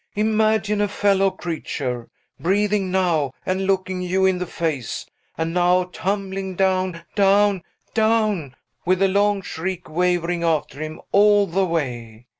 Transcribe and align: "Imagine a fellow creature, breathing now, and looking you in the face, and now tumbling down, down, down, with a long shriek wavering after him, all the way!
"Imagine 0.15 0.81
a 0.81 0.87
fellow 0.87 1.29
creature, 1.29 2.09
breathing 2.39 2.89
now, 2.89 3.33
and 3.45 3.67
looking 3.67 4.01
you 4.01 4.25
in 4.25 4.39
the 4.39 4.47
face, 4.47 5.05
and 5.37 5.53
now 5.53 5.91
tumbling 5.93 6.55
down, 6.55 7.03
down, 7.13 7.61
down, 7.93 8.55
with 8.83 8.99
a 9.03 9.07
long 9.07 9.43
shriek 9.43 9.87
wavering 9.87 10.43
after 10.43 10.81
him, 10.81 10.99
all 11.11 11.45
the 11.45 11.65
way! 11.67 12.25